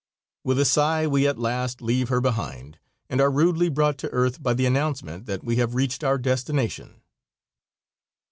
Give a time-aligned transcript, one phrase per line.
[0.43, 4.41] With a sigh we at last leave her behind and are rudely brought to earth
[4.41, 7.01] by the announcement that we have reached our destination.